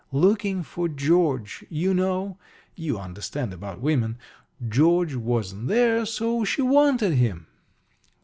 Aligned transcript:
Looking 0.13 0.63
for 0.63 0.87
George, 0.89 1.63
you 1.69 1.93
know 1.93 2.39
you 2.75 2.97
understand 2.97 3.53
about 3.53 3.81
women 3.81 4.17
George 4.67 5.13
wasn't 5.13 5.67
there, 5.67 6.07
so 6.07 6.43
she 6.43 6.63
wanted 6.63 7.13
him. 7.13 7.45